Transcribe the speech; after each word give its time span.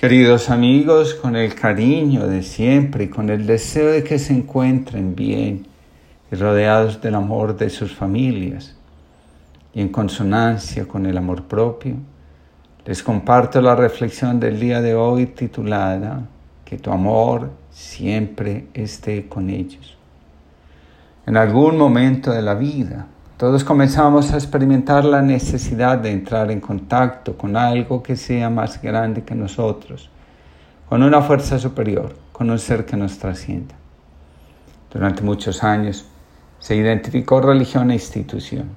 Queridos 0.00 0.48
amigos, 0.48 1.12
con 1.12 1.36
el 1.36 1.54
cariño 1.54 2.26
de 2.26 2.42
siempre 2.42 3.04
y 3.04 3.08
con 3.08 3.28
el 3.28 3.46
deseo 3.46 3.92
de 3.92 4.02
que 4.02 4.18
se 4.18 4.32
encuentren 4.32 5.14
bien 5.14 5.66
y 6.32 6.36
rodeados 6.36 7.02
del 7.02 7.16
amor 7.16 7.54
de 7.58 7.68
sus 7.68 7.94
familias 7.94 8.74
y 9.74 9.82
en 9.82 9.90
consonancia 9.90 10.88
con 10.88 11.04
el 11.04 11.18
amor 11.18 11.42
propio, 11.42 11.96
les 12.86 13.02
comparto 13.02 13.60
la 13.60 13.76
reflexión 13.76 14.40
del 14.40 14.58
día 14.58 14.80
de 14.80 14.94
hoy 14.94 15.26
titulada 15.26 16.22
Que 16.64 16.78
tu 16.78 16.90
amor 16.90 17.50
siempre 17.70 18.68
esté 18.72 19.28
con 19.28 19.50
ellos. 19.50 19.98
En 21.26 21.36
algún 21.36 21.76
momento 21.76 22.30
de 22.30 22.40
la 22.40 22.54
vida, 22.54 23.06
todos 23.40 23.64
comenzamos 23.64 24.32
a 24.32 24.36
experimentar 24.36 25.02
la 25.06 25.22
necesidad 25.22 25.96
de 25.96 26.10
entrar 26.10 26.50
en 26.50 26.60
contacto 26.60 27.38
con 27.38 27.56
algo 27.56 28.02
que 28.02 28.14
sea 28.14 28.50
más 28.50 28.82
grande 28.82 29.24
que 29.24 29.34
nosotros, 29.34 30.10
con 30.86 31.02
una 31.02 31.22
fuerza 31.22 31.58
superior, 31.58 32.14
con 32.32 32.50
un 32.50 32.58
ser 32.58 32.84
que 32.84 32.98
nos 32.98 33.18
trascienda. 33.18 33.74
Durante 34.92 35.22
muchos 35.22 35.64
años 35.64 36.04
se 36.58 36.76
identificó 36.76 37.40
religión 37.40 37.90
e 37.90 37.94
institución. 37.94 38.68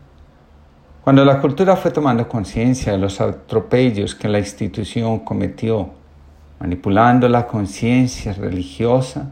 Cuando 1.04 1.26
la 1.26 1.41
cultura 1.41 1.76
fue 1.76 1.91
tomando 1.91 2.30
conciencia 2.30 2.93
de 2.93 2.99
los 2.99 3.20
atropellos 3.20 4.16
que 4.16 4.30
la 4.30 4.40
institución 4.40 5.26
cometió, 5.26 5.90
manipulando 6.62 7.27
la 7.27 7.48
conciencia 7.48 8.32
religiosa, 8.32 9.30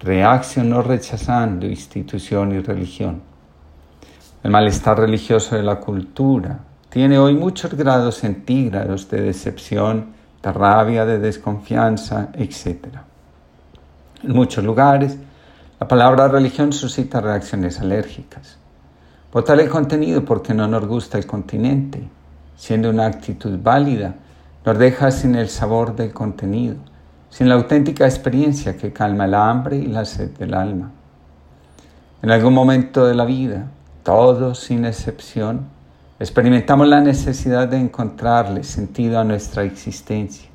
reaccionó 0.00 0.82
rechazando 0.82 1.64
institución 1.64 2.56
y 2.56 2.58
religión 2.58 3.27
el 4.42 4.50
malestar 4.50 4.98
religioso 4.98 5.56
de 5.56 5.62
la 5.62 5.80
cultura 5.80 6.60
tiene 6.90 7.18
hoy 7.18 7.34
muchos 7.34 7.74
grados 7.74 8.18
centígrados 8.18 9.10
de 9.10 9.20
decepción, 9.20 10.12
de 10.42 10.52
rabia, 10.52 11.04
de 11.04 11.18
desconfianza, 11.18 12.28
etc. 12.34 12.86
En 14.22 14.32
muchos 14.32 14.64
lugares, 14.64 15.16
la 15.80 15.88
palabra 15.88 16.28
religión 16.28 16.72
suscita 16.72 17.20
reacciones 17.20 17.80
alérgicas. 17.80 18.58
Votar 19.32 19.60
el 19.60 19.68
contenido 19.68 20.24
porque 20.24 20.54
no 20.54 20.66
nos 20.66 20.86
gusta 20.86 21.18
el 21.18 21.26
continente, 21.26 22.08
siendo 22.56 22.90
una 22.90 23.06
actitud 23.06 23.58
válida, 23.62 24.14
nos 24.64 24.78
deja 24.78 25.10
sin 25.10 25.34
el 25.34 25.48
sabor 25.48 25.94
del 25.94 26.12
contenido, 26.12 26.76
sin 27.28 27.48
la 27.48 27.56
auténtica 27.56 28.06
experiencia 28.06 28.76
que 28.76 28.92
calma 28.92 29.26
el 29.26 29.34
hambre 29.34 29.76
y 29.76 29.86
la 29.86 30.04
sed 30.04 30.30
del 30.30 30.54
alma. 30.54 30.90
En 32.22 32.30
algún 32.30 32.54
momento 32.54 33.06
de 33.06 33.14
la 33.14 33.24
vida, 33.24 33.66
todos 34.08 34.60
sin 34.60 34.86
excepción, 34.86 35.66
experimentamos 36.18 36.88
la 36.88 37.02
necesidad 37.02 37.68
de 37.68 37.76
encontrarle 37.76 38.64
sentido 38.64 39.18
a 39.18 39.24
nuestra 39.24 39.64
existencia. 39.64 40.48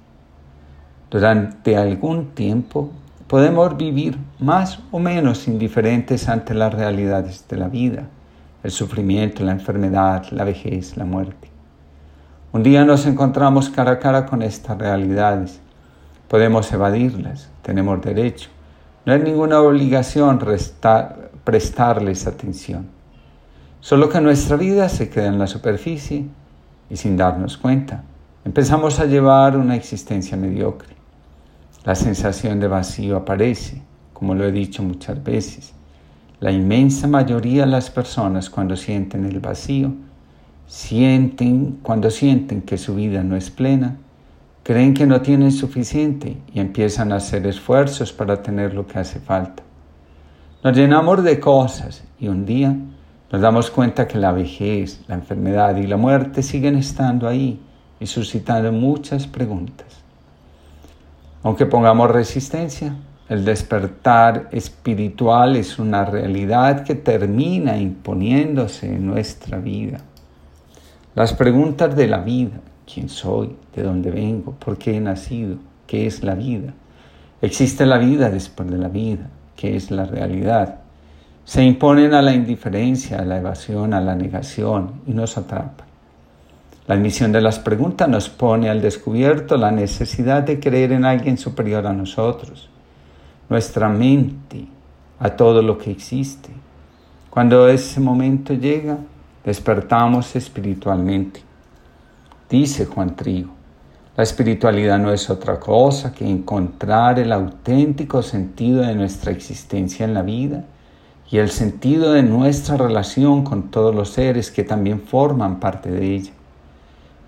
Durante 1.12 1.78
algún 1.78 2.32
tiempo 2.32 2.90
podemos 3.28 3.78
vivir 3.78 4.18
más 4.40 4.80
o 4.90 4.98
menos 4.98 5.48
indiferentes 5.48 6.30
ante 6.30 6.56
las 6.56 6.74
realidades 6.74 7.46
de 7.48 7.58
la 7.58 7.68
vida, 7.68 8.08
el 8.64 8.72
sufrimiento, 8.72 9.44
la 9.44 9.52
enfermedad, 9.52 10.26
la 10.32 10.46
vejez, 10.46 10.98
la 10.98 11.06
muerte. 11.06 11.48
Un 12.54 12.64
día 12.64 12.84
nos 12.84 13.06
encontramos 13.06 13.70
cara 13.70 13.92
a 13.92 14.00
cara 14.00 14.26
con 14.26 14.42
estas 14.42 14.80
realidades. 14.80 15.60
Podemos 16.28 16.74
evadirlas, 16.74 17.52
tenemos 17.62 18.02
derecho. 18.02 18.50
No 19.06 19.14
hay 19.14 19.20
ninguna 19.20 19.62
obligación 19.62 20.40
prestarles 21.44 22.26
atención. 22.26 22.93
Solo 23.84 24.08
que 24.08 24.22
nuestra 24.22 24.56
vida 24.56 24.88
se 24.88 25.10
queda 25.10 25.28
en 25.28 25.38
la 25.38 25.46
superficie 25.46 26.26
y 26.90 26.96
sin 26.96 27.18
darnos 27.18 27.58
cuenta 27.58 28.06
empezamos 28.46 28.98
a 29.02 29.06
llevar 29.06 29.58
una 29.58 29.76
existencia 29.76 30.38
mediocre. 30.38 30.96
La 31.84 31.94
sensación 31.94 32.62
de 32.62 32.70
vacío 32.70 33.18
aparece, 33.18 33.82
como 34.14 34.36
lo 34.36 34.46
he 34.46 34.54
dicho 34.54 34.84
muchas 34.84 35.22
veces. 35.22 35.74
La 36.40 36.54
inmensa 36.54 37.10
mayoría 37.10 37.66
de 37.66 37.72
las 37.72 37.90
personas 37.90 38.50
cuando 38.50 38.78
sienten 38.78 39.26
el 39.26 39.42
vacío, 39.42 39.92
sienten, 40.66 41.80
cuando 41.84 42.10
sienten 42.10 42.62
que 42.62 42.78
su 42.78 42.96
vida 42.96 43.22
no 43.22 43.36
es 43.36 43.52
plena, 43.52 43.98
creen 44.64 44.94
que 44.94 45.06
no 45.06 45.20
tienen 45.20 45.52
suficiente 45.52 46.38
y 46.54 46.62
empiezan 46.62 47.12
a 47.12 47.18
hacer 47.18 47.46
esfuerzos 47.46 48.14
para 48.14 48.42
tener 48.42 48.74
lo 48.76 48.88
que 48.88 49.00
hace 49.00 49.20
falta. 49.20 49.62
Nos 50.64 50.74
llenamos 50.74 51.22
de 51.22 51.38
cosas 51.42 52.06
y 52.18 52.30
un 52.30 52.46
día 52.46 52.78
nos 53.34 53.42
damos 53.42 53.72
cuenta 53.72 54.08
que 54.08 54.20
la 54.20 54.32
vejez, 54.32 55.02
la 55.08 55.16
enfermedad 55.16 55.76
y 55.78 55.88
la 55.88 55.98
muerte 55.98 56.44
siguen 56.44 56.76
estando 56.76 57.28
ahí 57.28 57.60
y 58.00 58.06
suscitando 58.06 58.72
muchas 58.72 59.26
preguntas. 59.26 59.88
Aunque 61.42 61.66
pongamos 61.66 62.12
resistencia, 62.12 62.96
el 63.28 63.44
despertar 63.44 64.50
espiritual 64.52 65.56
es 65.56 65.80
una 65.80 66.06
realidad 66.06 66.84
que 66.84 66.94
termina 66.94 67.76
imponiéndose 67.76 68.86
en 68.86 69.08
nuestra 69.08 69.58
vida. 69.58 69.98
Las 71.16 71.34
preguntas 71.34 71.96
de 71.96 72.08
la 72.08 72.20
vida, 72.20 72.62
quién 72.86 73.10
soy, 73.10 73.56
de 73.76 73.82
dónde 73.82 74.12
vengo, 74.12 74.52
por 74.64 74.78
qué 74.78 74.98
he 74.98 75.02
nacido, 75.02 75.58
qué 75.88 76.06
es 76.06 76.22
la 76.22 76.36
vida, 76.36 76.76
existe 77.42 77.88
la 77.88 77.98
vida 77.98 78.30
después 78.30 78.70
de 78.70 78.78
la 78.78 78.90
vida, 78.90 79.28
qué 79.56 79.76
es 79.76 79.90
la 79.90 80.06
realidad, 80.06 80.83
se 81.46 81.64
imponen 81.64 82.14
a 82.14 82.22
la 82.22 82.34
indiferencia, 82.34 83.20
a 83.20 83.26
la 83.26 83.38
evasión, 83.38 83.94
a 83.94 84.02
la 84.02 84.16
negación 84.16 85.02
y 85.06 85.12
nos 85.12 85.38
atrapan. 85.38 85.88
La 86.88 86.96
admisión 86.96 87.32
de 87.32 87.42
las 87.42 87.60
preguntas 87.60 88.10
nos 88.10 88.30
pone 88.30 88.70
al 88.70 88.82
descubierto 88.82 89.56
la 89.58 89.72
necesidad 89.72 90.44
de 90.44 90.60
creer 90.60 90.92
en 90.92 91.06
alguien 91.06 91.38
superior 91.38 91.86
a 91.88 91.94
nosotros, 91.94 92.70
nuestra 93.50 93.90
mente, 93.90 94.66
a 95.20 95.30
todo 95.30 95.62
lo 95.62 95.78
que 95.78 95.92
existe. 95.92 96.50
Cuando 97.30 97.68
ese 97.68 98.00
momento 98.00 98.54
llega, 98.54 98.98
despertamos 99.46 100.36
espiritualmente. 100.36 101.42
Dice 102.50 102.86
Juan 102.86 103.16
Trigo, 103.16 103.52
la 104.16 104.24
espiritualidad 104.24 105.00
no 105.00 105.12
es 105.12 105.30
otra 105.30 105.60
cosa 105.60 106.14
que 106.14 106.30
encontrar 106.30 107.18
el 107.20 107.32
auténtico 107.32 108.22
sentido 108.22 108.82
de 108.82 108.94
nuestra 108.94 109.32
existencia 109.32 110.06
en 110.06 110.14
la 110.14 110.22
vida 110.22 110.64
y 111.34 111.40
el 111.40 111.50
sentido 111.50 112.14
de 112.14 112.22
nuestra 112.22 112.78
relación 112.78 113.44
con 113.44 113.72
todos 113.72 113.96
los 113.96 114.12
seres 114.12 114.52
que 114.52 114.64
también 114.64 115.02
forman 115.02 115.60
parte 115.60 115.90
de 115.90 116.14
ella. 116.14 116.32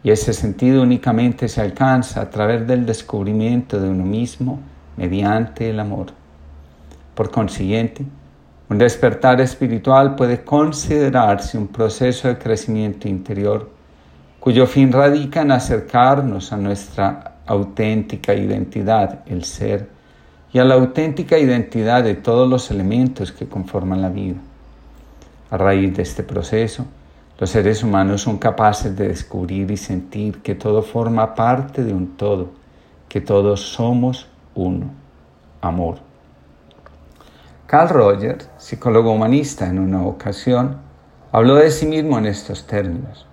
Y 0.04 0.12
ese 0.12 0.32
sentido 0.32 0.84
únicamente 0.84 1.48
se 1.48 1.60
alcanza 1.62 2.22
a 2.22 2.30
través 2.30 2.68
del 2.68 2.86
descubrimiento 2.86 3.80
de 3.80 3.90
uno 3.90 4.06
mismo 4.06 4.60
mediante 4.96 5.72
el 5.72 5.80
amor. 5.80 6.10
Por 7.16 7.32
consiguiente, 7.32 8.06
un 8.70 8.78
despertar 8.78 9.42
espiritual 9.42 10.14
puede 10.14 10.44
considerarse 10.44 11.58
un 11.58 11.70
proceso 11.70 12.28
de 12.28 12.38
crecimiento 12.38 13.08
interior 13.08 13.72
cuyo 14.40 14.68
fin 14.68 14.92
radica 14.92 15.42
en 15.42 15.50
acercarnos 15.50 16.54
a 16.54 16.58
nuestra 16.58 17.38
auténtica 17.48 18.36
identidad, 18.36 19.22
el 19.26 19.44
ser, 19.46 19.95
y 20.56 20.60
a 20.60 20.64
la 20.64 20.76
auténtica 20.76 21.38
identidad 21.38 22.02
de 22.02 22.16
todos 22.16 22.50
los 22.50 22.72
elementos 22.72 23.34
que 23.34 23.46
conforman 23.46 24.02
la 24.02 24.08
vida. 24.08 24.38
A 25.52 25.58
raíz 25.58 25.94
de 25.98 26.02
este 26.02 26.24
proceso, 26.24 26.86
los 27.38 27.50
seres 27.50 27.84
humanos 27.84 28.22
son 28.22 28.38
capaces 28.38 28.96
de 28.96 29.10
descubrir 29.10 29.70
y 29.70 29.76
sentir 29.76 30.42
que 30.42 30.56
todo 30.56 30.82
forma 30.82 31.36
parte 31.36 31.84
de 31.84 31.94
un 31.94 32.16
todo, 32.16 32.52
que 33.10 33.20
todos 33.20 33.74
somos 33.74 34.30
uno, 34.54 34.92
amor. 35.60 35.98
Carl 37.68 37.90
Rogers, 37.90 38.50
psicólogo 38.58 39.12
humanista 39.12 39.68
en 39.68 39.78
una 39.78 40.06
ocasión, 40.06 40.78
habló 41.34 41.56
de 41.56 41.70
sí 41.70 41.86
mismo 41.86 42.18
en 42.18 42.28
estos 42.28 42.66
términos. 42.66 43.28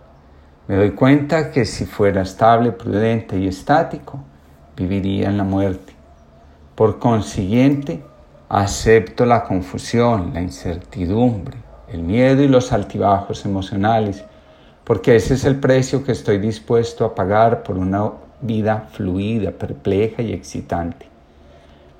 Me 0.66 0.74
doy 0.74 0.90
cuenta 0.90 1.52
que 1.52 1.66
si 1.66 1.86
fuera 1.86 2.22
estable, 2.22 2.72
prudente 2.72 3.38
y 3.38 3.46
estático, 3.46 4.18
viviría 4.76 5.28
en 5.28 5.36
la 5.36 5.44
muerte. 5.44 6.01
Por 6.74 6.98
consiguiente, 6.98 8.02
acepto 8.48 9.26
la 9.26 9.44
confusión, 9.44 10.32
la 10.32 10.40
incertidumbre, 10.40 11.58
el 11.88 12.02
miedo 12.02 12.42
y 12.42 12.48
los 12.48 12.72
altibajos 12.72 13.44
emocionales, 13.44 14.24
porque 14.84 15.14
ese 15.16 15.34
es 15.34 15.44
el 15.44 15.56
precio 15.56 16.02
que 16.02 16.12
estoy 16.12 16.38
dispuesto 16.38 17.04
a 17.04 17.14
pagar 17.14 17.62
por 17.62 17.76
una 17.76 18.10
vida 18.40 18.88
fluida, 18.92 19.50
perpleja 19.52 20.22
y 20.22 20.32
excitante. 20.32 21.06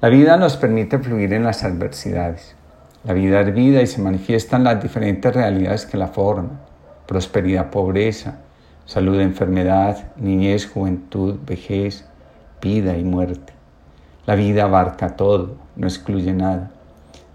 La 0.00 0.08
vida 0.08 0.36
nos 0.36 0.56
permite 0.56 0.98
fluir 0.98 1.32
en 1.32 1.44
las 1.44 1.64
adversidades. 1.64 2.56
La 3.04 3.12
vida 3.12 3.42
es 3.42 3.54
vida 3.54 3.82
y 3.82 3.86
se 3.86 4.00
manifiestan 4.00 4.64
las 4.64 4.82
diferentes 4.82 5.34
realidades 5.34 5.86
que 5.86 5.96
la 5.96 6.08
forman. 6.08 6.60
Prosperidad, 7.06 7.70
pobreza, 7.70 8.38
salud, 8.86 9.20
enfermedad, 9.20 10.12
niñez, 10.16 10.66
juventud, 10.66 11.38
vejez, 11.46 12.04
vida 12.60 12.96
y 12.96 13.04
muerte. 13.04 13.52
La 14.24 14.36
vida 14.36 14.64
abarca 14.64 15.16
todo, 15.16 15.56
no 15.74 15.86
excluye 15.86 16.32
nada. 16.32 16.70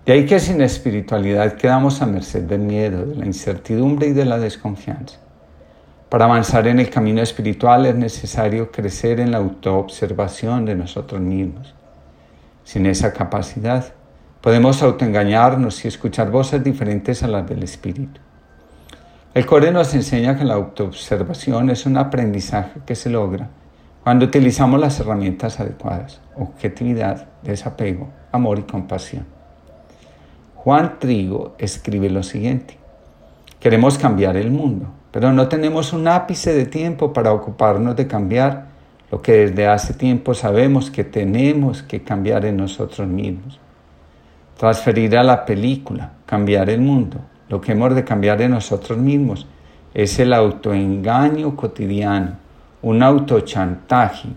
De 0.05 0.13
ahí 0.13 0.25
que 0.25 0.39
sin 0.39 0.61
espiritualidad 0.61 1.57
quedamos 1.57 2.01
a 2.01 2.05
merced 2.05 2.43
del 2.43 2.61
miedo, 2.61 3.05
de 3.05 3.15
la 3.15 3.25
incertidumbre 3.25 4.07
y 4.07 4.13
de 4.13 4.23
la 4.23 4.39
desconfianza. 4.39 5.17
Para 6.07 6.23
avanzar 6.23 6.65
en 6.67 6.79
el 6.79 6.89
camino 6.89 7.21
espiritual 7.21 7.85
es 7.85 7.95
necesario 7.95 8.71
crecer 8.71 9.19
en 9.19 9.31
la 9.31 9.39
autoobservación 9.39 10.63
de 10.63 10.75
nosotros 10.75 11.19
mismos. 11.19 11.73
Sin 12.63 12.85
esa 12.85 13.11
capacidad, 13.11 13.93
podemos 14.39 14.81
autoengañarnos 14.81 15.83
y 15.83 15.89
escuchar 15.89 16.31
voces 16.31 16.63
diferentes 16.63 17.21
a 17.23 17.27
las 17.27 17.45
del 17.45 17.63
espíritu. 17.63 18.21
El 19.33 19.45
core 19.45 19.73
nos 19.73 19.93
enseña 19.93 20.37
que 20.37 20.45
la 20.45 20.53
autoobservación 20.53 21.69
es 21.69 21.85
un 21.85 21.97
aprendizaje 21.97 22.79
que 22.85 22.95
se 22.95 23.09
logra 23.09 23.49
cuando 24.07 24.23
utilizamos 24.23 24.79
las 24.79 24.97
herramientas 25.01 25.59
adecuadas, 25.59 26.21
objetividad, 26.37 27.27
desapego, 27.43 28.07
amor 28.31 28.57
y 28.59 28.61
compasión. 28.61 29.25
Juan 30.55 30.97
Trigo 30.97 31.55
escribe 31.57 32.09
lo 32.09 32.23
siguiente, 32.23 32.77
queremos 33.59 33.97
cambiar 33.97 34.37
el 34.37 34.49
mundo, 34.49 34.85
pero 35.11 35.33
no 35.33 35.49
tenemos 35.49 35.91
un 35.91 36.07
ápice 36.07 36.53
de 36.53 36.65
tiempo 36.65 37.11
para 37.11 37.33
ocuparnos 37.33 37.97
de 37.97 38.07
cambiar 38.07 38.67
lo 39.11 39.21
que 39.21 39.47
desde 39.47 39.67
hace 39.67 39.93
tiempo 39.93 40.33
sabemos 40.33 40.89
que 40.89 41.03
tenemos 41.03 41.83
que 41.83 42.01
cambiar 42.01 42.45
en 42.45 42.55
nosotros 42.55 43.09
mismos. 43.09 43.59
Transferir 44.57 45.17
a 45.17 45.23
la 45.23 45.43
película, 45.43 46.13
cambiar 46.25 46.69
el 46.69 46.79
mundo, 46.79 47.17
lo 47.49 47.59
que 47.59 47.73
hemos 47.73 47.93
de 47.93 48.05
cambiar 48.05 48.41
en 48.41 48.51
nosotros 48.51 48.97
mismos 48.97 49.47
es 49.93 50.17
el 50.17 50.31
autoengaño 50.31 51.57
cotidiano, 51.57 52.46
un 52.81 53.03
autochantaje, 53.03 54.29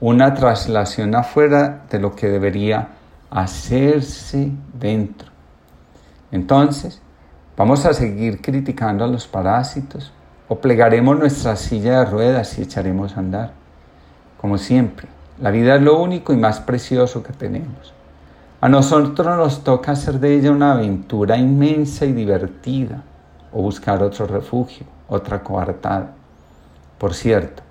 una 0.00 0.34
traslación 0.34 1.14
afuera 1.14 1.84
de 1.90 1.98
lo 1.98 2.14
que 2.14 2.28
debería 2.28 2.88
hacerse 3.30 4.50
dentro. 4.74 5.28
Entonces, 6.30 7.02
¿Vamos 7.58 7.84
a 7.86 7.92
seguir 7.92 8.40
criticando 8.40 9.04
a 9.04 9.08
los 9.08 9.26
parásitos? 9.26 10.12
¿O 10.46 10.60
plegaremos 10.60 11.18
nuestra 11.18 11.56
silla 11.56 11.98
de 11.98 12.04
ruedas 12.04 12.56
y 12.56 12.62
echaremos 12.62 13.16
a 13.16 13.18
andar? 13.18 13.50
Como 14.40 14.58
siempre, 14.58 15.08
la 15.40 15.50
vida 15.50 15.74
es 15.74 15.82
lo 15.82 16.00
único 16.00 16.32
y 16.32 16.36
más 16.36 16.60
precioso 16.60 17.24
que 17.24 17.32
tenemos. 17.32 17.92
A 18.60 18.68
nosotros 18.68 19.36
nos 19.36 19.64
toca 19.64 19.90
hacer 19.90 20.20
de 20.20 20.36
ella 20.36 20.52
una 20.52 20.74
aventura 20.74 21.36
inmensa 21.36 22.06
y 22.06 22.12
divertida, 22.12 23.02
o 23.52 23.60
buscar 23.60 24.04
otro 24.04 24.28
refugio, 24.28 24.86
otra 25.08 25.42
coartada. 25.42 26.12
Por 26.98 27.14
cierto, 27.14 27.62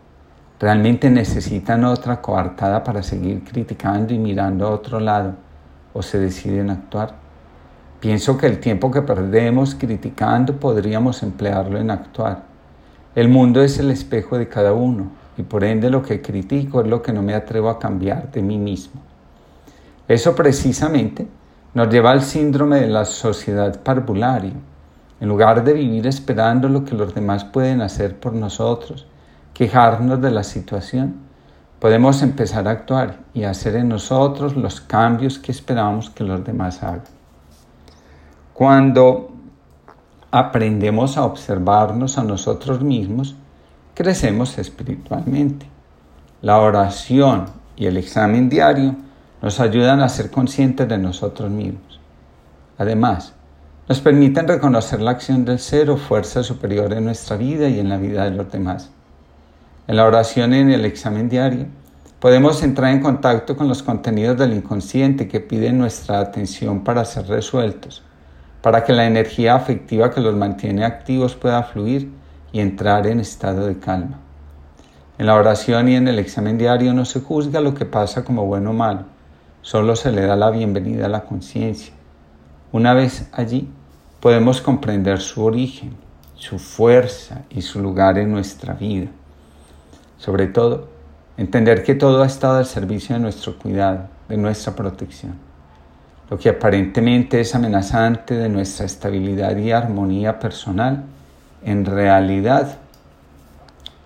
¿realmente 0.57 1.09
necesitan 1.09 1.83
otra 1.83 2.21
coartada 2.21 2.83
para 2.83 3.03
seguir 3.03 3.43
criticando 3.43 4.13
y 4.13 4.17
mirando 4.17 4.65
a 4.65 4.71
otro 4.71 5.01
lado? 5.01 5.33
¿O 5.93 6.01
se 6.01 6.17
deciden 6.17 6.69
actuar? 6.69 7.15
Pienso 7.99 8.37
que 8.37 8.45
el 8.45 8.59
tiempo 8.59 8.89
que 8.89 9.01
perdemos 9.01 9.75
criticando 9.75 10.57
podríamos 10.59 11.23
emplearlo 11.23 11.77
en 11.77 11.91
actuar. 11.91 12.43
El 13.15 13.27
mundo 13.27 13.61
es 13.61 13.79
el 13.79 13.91
espejo 13.91 14.37
de 14.37 14.47
cada 14.47 14.71
uno 14.71 15.11
y 15.37 15.43
por 15.43 15.65
ende 15.65 15.89
lo 15.89 16.03
que 16.03 16.21
critico 16.21 16.81
es 16.81 16.87
lo 16.87 17.01
que 17.01 17.11
no 17.11 17.21
me 17.21 17.33
atrevo 17.33 17.69
a 17.69 17.79
cambiar 17.79 18.31
de 18.31 18.41
mí 18.41 18.57
mismo. 18.57 19.01
Eso 20.07 20.35
precisamente 20.35 21.27
nos 21.73 21.89
lleva 21.89 22.11
al 22.11 22.21
síndrome 22.21 22.79
de 22.79 22.87
la 22.87 23.03
sociedad 23.03 23.81
parvularia. 23.81 24.53
En 25.19 25.27
lugar 25.27 25.63
de 25.65 25.73
vivir 25.73 26.07
esperando 26.07 26.69
lo 26.69 26.85
que 26.85 26.95
los 26.95 27.13
demás 27.13 27.43
pueden 27.43 27.81
hacer 27.81 28.15
por 28.17 28.33
nosotros, 28.33 29.05
quejarnos 29.57 30.21
de 30.21 30.29
la 30.29 30.43
situación, 30.43 31.15
podemos 31.79 32.21
empezar 32.21 32.67
a 32.67 32.71
actuar 32.71 33.21
y 33.33 33.43
hacer 33.43 33.75
en 33.75 33.89
nosotros 33.89 34.55
los 34.55 34.81
cambios 34.81 35.39
que 35.39 35.51
esperamos 35.51 36.11
que 36.11 36.23
los 36.23 36.45
demás 36.45 36.83
hagan. 36.83 37.01
Cuando 38.53 39.31
aprendemos 40.29 41.17
a 41.17 41.25
observarnos 41.25 42.19
a 42.19 42.23
nosotros 42.23 42.81
mismos, 42.81 43.35
crecemos 43.95 44.59
espiritualmente. 44.59 45.65
La 46.43 46.59
oración 46.59 47.45
y 47.75 47.87
el 47.87 47.97
examen 47.97 48.49
diario 48.49 48.95
nos 49.41 49.59
ayudan 49.59 50.01
a 50.01 50.09
ser 50.09 50.29
conscientes 50.29 50.87
de 50.87 50.99
nosotros 50.99 51.49
mismos. 51.49 51.99
Además, 52.77 53.33
nos 53.89 54.01
permiten 54.01 54.47
reconocer 54.47 55.01
la 55.01 55.11
acción 55.11 55.45
del 55.45 55.57
ser 55.57 55.89
o 55.89 55.97
fuerza 55.97 56.43
superior 56.43 56.93
en 56.93 57.05
nuestra 57.05 57.37
vida 57.37 57.67
y 57.67 57.79
en 57.79 57.89
la 57.89 57.97
vida 57.97 58.25
de 58.25 58.31
los 58.37 58.51
demás. 58.51 58.91
En 59.87 59.95
la 59.95 60.05
oración 60.05 60.53
y 60.53 60.57
en 60.57 60.71
el 60.71 60.85
examen 60.85 61.29
diario, 61.29 61.65
podemos 62.19 62.61
entrar 62.61 62.91
en 62.91 63.01
contacto 63.01 63.55
con 63.57 63.67
los 63.67 63.83
contenidos 63.83 64.37
del 64.37 64.53
inconsciente 64.53 65.27
que 65.27 65.39
piden 65.39 65.77
nuestra 65.77 66.19
atención 66.19 66.83
para 66.83 67.05
ser 67.05 67.27
resueltos 67.27 68.03
para 68.67 68.83
que 68.83 68.91
la 68.91 69.05
energía 69.05 69.55
afectiva 69.55 70.11
que 70.11 70.19
los 70.19 70.35
mantiene 70.35 70.83
activos 70.83 71.35
pueda 71.35 71.63
fluir 71.63 72.11
y 72.51 72.59
entrar 72.59 73.07
en 73.07 73.21
estado 73.21 73.65
de 73.65 73.79
calma. 73.79 74.19
En 75.17 75.25
la 75.25 75.35
oración 75.35 75.87
y 75.89 75.95
en 75.95 76.07
el 76.09 76.19
examen 76.19 76.57
diario 76.57 76.93
no 76.93 77.05
se 77.05 77.21
juzga 77.21 77.61
lo 77.61 77.73
que 77.73 77.85
pasa 77.85 78.23
como 78.23 78.45
bueno 78.45 78.71
o 78.71 78.73
malo, 78.73 79.05
solo 79.61 79.95
se 79.95 80.11
le 80.11 80.25
da 80.25 80.35
la 80.35 80.49
bienvenida 80.49 81.05
a 81.05 81.09
la 81.09 81.23
conciencia. 81.23 81.93
Una 82.73 82.93
vez 82.93 83.29
allí, 83.31 83.69
podemos 84.19 84.59
comprender 84.61 85.21
su 85.21 85.45
origen, 85.45 85.95
su 86.35 86.59
fuerza 86.59 87.43
y 87.49 87.61
su 87.61 87.81
lugar 87.81 88.17
en 88.17 88.31
nuestra 88.31 88.73
vida. 88.73 89.07
Sobre 90.17 90.47
todo, 90.47 90.87
entender 91.37 91.83
que 91.83 91.95
todo 91.95 92.23
ha 92.23 92.27
estado 92.27 92.57
al 92.57 92.65
servicio 92.65 93.15
de 93.15 93.21
nuestro 93.21 93.57
cuidado, 93.57 94.07
de 94.27 94.37
nuestra 94.37 94.75
protección 94.75 95.47
lo 96.29 96.37
que 96.37 96.49
aparentemente 96.49 97.39
es 97.39 97.55
amenazante 97.55 98.35
de 98.35 98.49
nuestra 98.49 98.85
estabilidad 98.85 99.55
y 99.57 99.71
armonía 99.71 100.39
personal, 100.39 101.05
en 101.63 101.85
realidad 101.85 102.77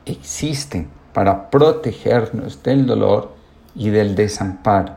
existen 0.05 0.89
para 1.13 1.49
protegernos 1.49 2.61
del 2.63 2.85
dolor 2.85 3.33
y 3.75 3.89
del 3.89 4.15
desamparo. 4.15 4.95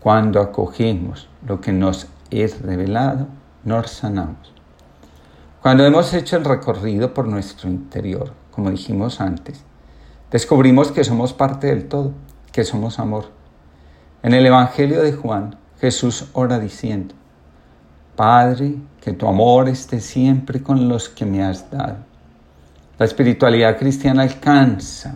Cuando 0.00 0.40
acogemos 0.40 1.28
lo 1.46 1.60
que 1.60 1.72
nos 1.72 2.06
es 2.30 2.60
revelado, 2.60 3.26
nos 3.64 3.90
sanamos. 3.90 4.52
Cuando 5.62 5.84
hemos 5.84 6.12
hecho 6.14 6.36
el 6.36 6.44
recorrido 6.44 7.14
por 7.14 7.26
nuestro 7.26 7.68
interior, 7.68 8.32
como 8.50 8.70
dijimos 8.70 9.20
antes, 9.20 9.64
descubrimos 10.30 10.92
que 10.92 11.04
somos 11.04 11.32
parte 11.32 11.68
del 11.68 11.88
todo, 11.88 12.12
que 12.52 12.64
somos 12.64 12.98
amor. 12.98 13.30
En 14.22 14.34
el 14.34 14.44
Evangelio 14.46 15.02
de 15.02 15.12
Juan, 15.12 15.56
Jesús 15.80 16.26
ora 16.32 16.58
diciendo, 16.58 17.14
Padre, 18.16 18.74
que 19.00 19.12
tu 19.12 19.28
amor 19.28 19.68
esté 19.68 20.00
siempre 20.00 20.62
con 20.62 20.88
los 20.88 21.08
que 21.08 21.24
me 21.24 21.42
has 21.42 21.70
dado. 21.70 21.98
La 22.98 23.06
espiritualidad 23.06 23.78
cristiana 23.78 24.22
alcanza 24.22 25.14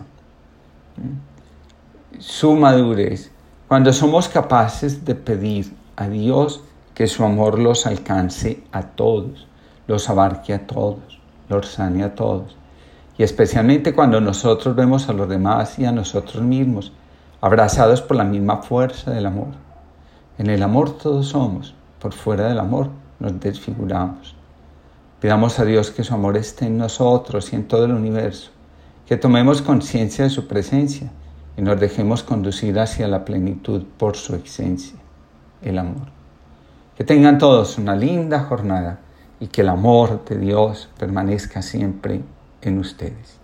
su 2.17 2.55
madurez 2.55 3.29
cuando 3.67 3.91
somos 3.91 4.29
capaces 4.29 5.03
de 5.03 5.15
pedir 5.15 5.73
a 5.97 6.07
Dios 6.07 6.61
que 6.93 7.07
su 7.07 7.25
amor 7.25 7.59
los 7.59 7.85
alcance 7.85 8.63
a 8.71 8.83
todos, 8.83 9.47
los 9.87 10.09
abarque 10.09 10.53
a 10.53 10.65
todos, 10.65 11.19
los 11.49 11.67
sane 11.67 12.03
a 12.03 12.15
todos. 12.15 12.55
Y 13.17 13.23
especialmente 13.23 13.93
cuando 13.93 14.19
nosotros 14.19 14.75
vemos 14.75 15.07
a 15.09 15.13
los 15.13 15.29
demás 15.29 15.77
y 15.77 15.85
a 15.85 15.91
nosotros 15.91 16.43
mismos 16.43 16.91
abrazados 17.41 18.01
por 18.01 18.17
la 18.17 18.23
misma 18.23 18.61
fuerza 18.61 19.11
del 19.11 19.25
amor. 19.25 19.49
En 20.37 20.49
el 20.49 20.63
amor 20.63 20.97
todos 20.97 21.27
somos, 21.27 21.75
por 21.99 22.13
fuera 22.13 22.47
del 22.47 22.59
amor 22.59 22.89
nos 23.19 23.39
desfiguramos. 23.39 24.35
Pidamos 25.19 25.59
a 25.59 25.65
Dios 25.65 25.91
que 25.91 26.03
su 26.03 26.13
amor 26.13 26.37
esté 26.37 26.65
en 26.65 26.77
nosotros 26.77 27.53
y 27.53 27.55
en 27.55 27.67
todo 27.67 27.85
el 27.85 27.91
universo, 27.91 28.51
que 29.05 29.15
tomemos 29.15 29.61
conciencia 29.61 30.23
de 30.23 30.29
su 30.29 30.47
presencia 30.47 31.11
y 31.55 31.61
nos 31.61 31.79
dejemos 31.79 32.23
conducir 32.23 32.79
hacia 32.79 33.07
la 33.07 33.23
plenitud 33.23 33.83
por 33.97 34.17
su 34.17 34.35
esencia, 34.35 34.97
el 35.61 35.77
amor. 35.77 36.07
Que 36.97 37.03
tengan 37.03 37.37
todos 37.37 37.77
una 37.77 37.95
linda 37.95 38.39
jornada 38.41 38.99
y 39.39 39.47
que 39.47 39.61
el 39.61 39.69
amor 39.69 40.25
de 40.25 40.37
Dios 40.37 40.89
permanezca 40.97 41.61
siempre 41.61 42.21
en 42.65 42.79
ustedes. 42.79 43.42